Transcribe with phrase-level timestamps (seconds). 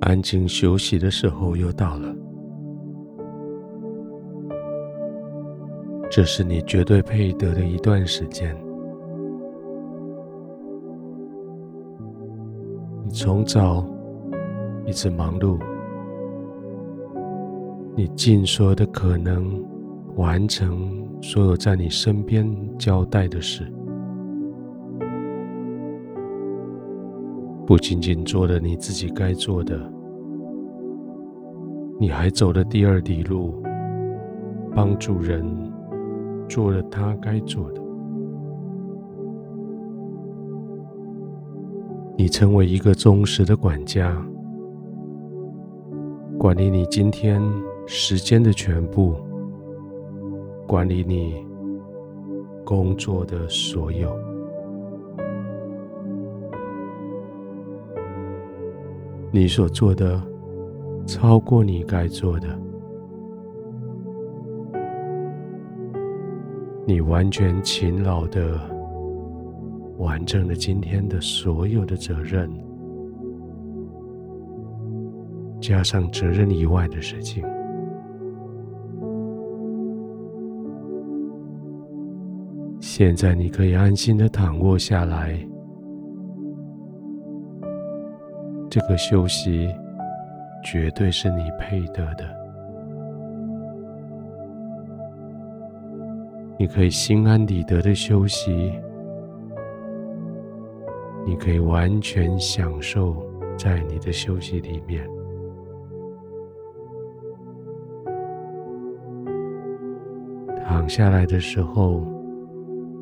[0.00, 2.14] 安静休息的时候又到了。
[6.10, 8.56] 这是你绝对配得的一段时间。
[13.04, 13.86] 你从早
[14.86, 15.58] 一直忙碌，
[17.94, 19.64] 你尽所有的可能
[20.16, 22.44] 完成所有在你身边
[22.76, 23.72] 交代的事，
[27.70, 29.80] 不仅仅做了你自己该做的，
[32.00, 33.62] 你还走了第二里路，
[34.74, 35.46] 帮助人。
[36.48, 37.80] 做了他该做的，
[42.18, 44.20] 你成为一个忠实的管家，
[46.36, 47.40] 管理你今天
[47.86, 49.14] 时间的全部，
[50.66, 51.36] 管理你
[52.64, 54.12] 工作的所有，
[59.32, 60.20] 你所做的
[61.06, 62.48] 超过你该做的。
[66.86, 68.58] 你完全勤劳的
[69.98, 72.50] 完成了今天的所有的责任，
[75.60, 77.44] 加上责任以外的事情。
[82.80, 85.38] 现在你可以安心的躺卧下来，
[88.70, 89.74] 这个休息
[90.62, 92.24] 绝对是你配得的。
[96.56, 98.72] 你可以心安理得的休息，
[101.26, 103.16] 你可以完全享受
[103.58, 105.04] 在你的休息里面。
[110.64, 112.06] 躺下来的时候，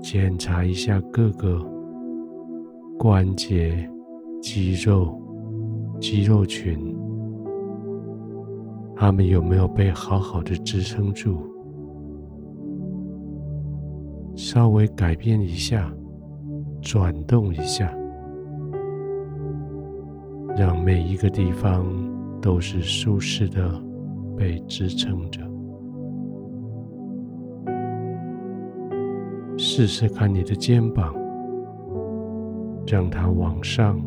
[0.00, 1.60] 检查一下各个
[2.96, 3.90] 关节、
[4.40, 5.20] 肌肉、
[5.98, 6.94] 肌肉群，
[8.94, 11.38] 它们有没有被好好的支撑住？
[14.34, 15.90] 稍微改变一下，
[16.82, 17.90] 转动一下，
[20.56, 21.86] 让每一个地方
[22.40, 23.82] 都是舒适的
[24.36, 25.40] 被支撑着。
[29.56, 31.14] 试试看你的肩膀，
[32.86, 33.98] 让它往上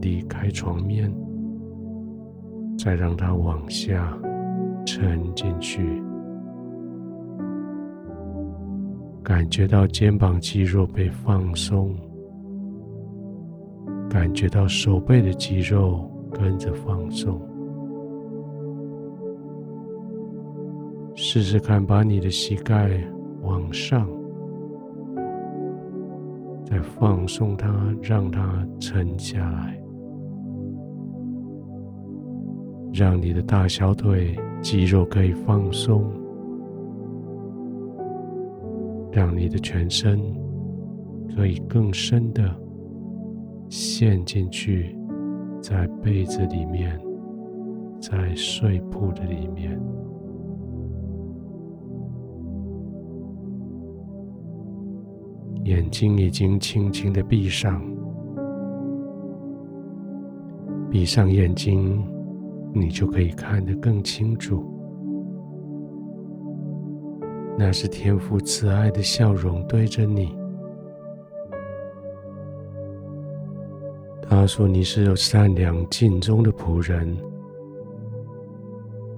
[0.00, 1.12] 离开床面，
[2.76, 4.16] 再让它往下
[4.84, 6.02] 沉进去。
[9.22, 11.96] 感觉到肩膀肌肉被放松，
[14.08, 17.40] 感觉到手背的肌肉跟着放松。
[21.16, 22.90] 试试看，把你的膝盖
[23.42, 24.06] 往上，
[26.64, 29.82] 再放松它，让它沉下来，
[32.96, 36.10] 让你的大小腿肌肉可以放松。
[39.12, 40.18] 让你的全身
[41.34, 42.42] 可以更深的
[43.68, 44.96] 陷进去，
[45.60, 46.98] 在被子里面，
[48.00, 49.78] 在睡铺的里面。
[55.64, 57.82] 眼睛已经轻轻的闭上，
[60.90, 62.04] 闭上眼睛，
[62.78, 64.64] 你就可以看得更清楚。
[67.58, 70.36] 那是天父慈爱的笑容对着你。
[74.28, 77.16] 他说：“你是有善良尽忠的仆人，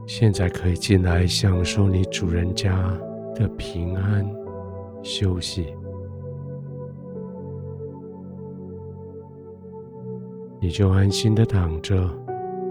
[0.06, 2.70] 现在可以进来享受你主人家
[3.34, 4.24] 的平安
[5.02, 5.74] 休息。
[10.60, 12.08] 你就安心的躺着，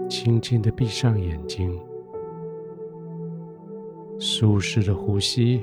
[0.08, 1.78] 轻轻的闭上眼睛。”
[4.18, 5.62] 舒适的呼吸，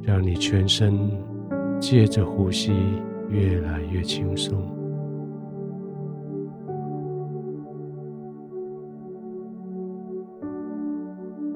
[0.00, 1.10] 让你全身
[1.80, 2.72] 借着呼吸
[3.28, 4.56] 越来越轻松。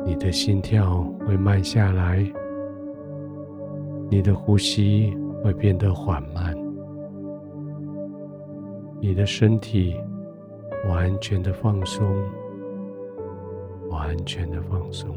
[0.04, 2.28] 你的心跳会慢下来，
[4.10, 6.52] 你的呼吸会变得缓慢，
[9.00, 9.96] 你的身体
[10.88, 12.06] 完全的放松。
[13.88, 15.10] 完全的放松。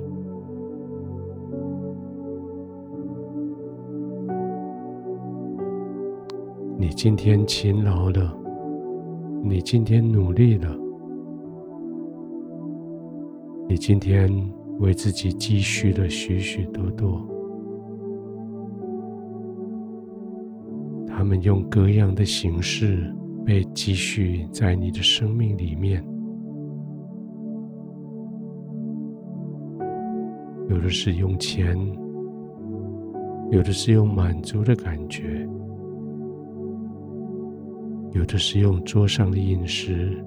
[6.76, 8.36] 你今天勤劳了，
[9.44, 10.76] 你今天努力了，
[13.70, 14.28] 你今天
[14.80, 17.22] 为自己积蓄了许许多多。
[21.08, 23.16] 他们用各样的形式
[23.46, 26.04] 被积蓄在你的生命里面。
[30.70, 31.78] 有的是用钱，
[33.52, 35.48] 有的是用满足的感觉，
[38.14, 40.18] 有的是用桌上的饮食，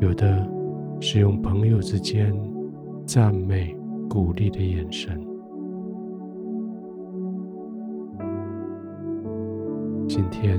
[0.00, 0.48] 有的
[1.00, 2.34] 是用朋友之间
[3.04, 3.76] 赞美、
[4.08, 5.20] 鼓励的眼神。
[10.08, 10.58] 今天，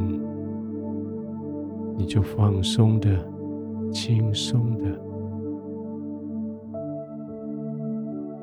[1.98, 3.10] 你就放松的、
[3.92, 4.86] 轻松的。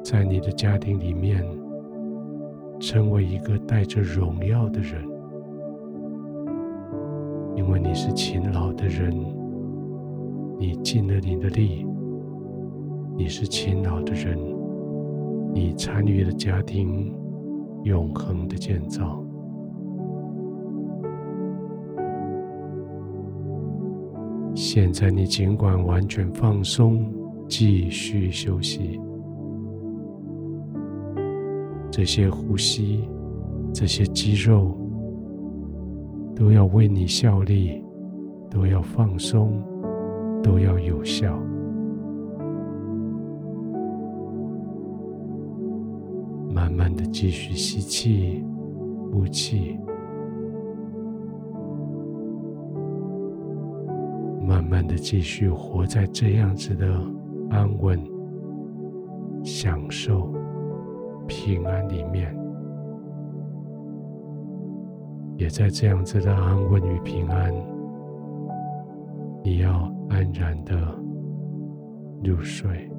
[0.02, 1.42] 在你的家庭里面，
[2.80, 5.02] 成为一个带着荣耀的人，
[7.56, 9.14] 因为你是勤劳的人，
[10.58, 11.86] 你尽了你的力，
[13.16, 14.36] 你是勤劳的人，
[15.54, 17.16] 你参与了家庭
[17.84, 19.23] 永恒的建造。
[24.66, 27.04] 现在你尽管完全放松，
[27.46, 28.98] 继续休息。
[31.90, 33.06] 这些呼吸，
[33.74, 34.74] 这些肌肉，
[36.34, 37.84] 都要为你效力，
[38.50, 39.62] 都要放松，
[40.42, 41.38] 都要有效。
[46.54, 48.42] 慢慢的继续吸气，
[49.12, 49.78] 呼气，
[54.46, 56.86] 慢慢的继续活在这样子的
[57.50, 57.98] 安稳、
[59.42, 60.32] 享受。
[61.26, 62.36] 平安里面，
[65.38, 67.50] 也在这样子的安稳与平安，
[69.42, 70.76] 你要安然的
[72.22, 72.93] 入睡。